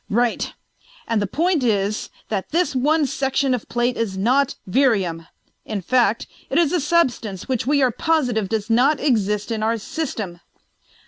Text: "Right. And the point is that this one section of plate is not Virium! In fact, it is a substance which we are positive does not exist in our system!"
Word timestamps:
"Right. 0.09 0.51
And 1.07 1.21
the 1.21 1.27
point 1.27 1.63
is 1.63 2.09
that 2.29 2.49
this 2.49 2.75
one 2.75 3.05
section 3.05 3.53
of 3.53 3.69
plate 3.69 3.95
is 3.97 4.17
not 4.17 4.55
Virium! 4.67 5.27
In 5.63 5.79
fact, 5.83 6.25
it 6.49 6.57
is 6.57 6.73
a 6.73 6.81
substance 6.81 7.47
which 7.47 7.67
we 7.67 7.83
are 7.83 7.91
positive 7.91 8.49
does 8.49 8.67
not 8.67 8.99
exist 8.99 9.51
in 9.51 9.61
our 9.61 9.77
system!" 9.77 10.39